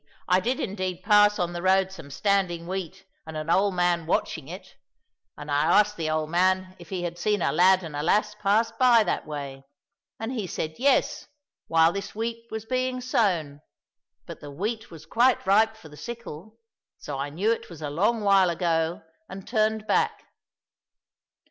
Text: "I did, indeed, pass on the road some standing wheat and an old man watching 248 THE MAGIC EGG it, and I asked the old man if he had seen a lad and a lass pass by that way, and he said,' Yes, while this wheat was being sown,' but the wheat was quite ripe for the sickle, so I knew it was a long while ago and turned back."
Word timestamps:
"I 0.27 0.39
did, 0.39 0.59
indeed, 0.59 1.03
pass 1.03 1.37
on 1.37 1.53
the 1.53 1.61
road 1.61 1.91
some 1.91 2.09
standing 2.09 2.65
wheat 2.65 3.05
and 3.27 3.37
an 3.37 3.51
old 3.51 3.75
man 3.75 4.07
watching 4.07 4.45
248 4.45 4.65
THE 4.65 4.65
MAGIC 4.65 5.37
EGG 5.37 5.37
it, 5.37 5.41
and 5.41 5.51
I 5.51 5.79
asked 5.79 5.95
the 5.95 6.09
old 6.09 6.29
man 6.31 6.75
if 6.79 6.89
he 6.89 7.03
had 7.03 7.19
seen 7.19 7.43
a 7.43 7.51
lad 7.51 7.83
and 7.83 7.95
a 7.95 8.01
lass 8.01 8.33
pass 8.33 8.71
by 8.71 9.03
that 9.03 9.27
way, 9.27 9.63
and 10.19 10.31
he 10.31 10.47
said,' 10.47 10.79
Yes, 10.79 11.27
while 11.67 11.93
this 11.93 12.15
wheat 12.15 12.47
was 12.49 12.65
being 12.65 12.99
sown,' 12.99 13.61
but 14.25 14.39
the 14.39 14.49
wheat 14.49 14.89
was 14.89 15.05
quite 15.05 15.45
ripe 15.45 15.77
for 15.77 15.89
the 15.89 15.95
sickle, 15.97 16.57
so 16.97 17.19
I 17.19 17.29
knew 17.29 17.51
it 17.51 17.69
was 17.69 17.83
a 17.83 17.91
long 17.91 18.21
while 18.21 18.49
ago 18.49 19.03
and 19.29 19.47
turned 19.47 19.85
back." 19.85 20.23